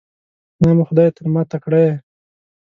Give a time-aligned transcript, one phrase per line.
[0.61, 1.93] نام خدای، تر ما تکړه یې.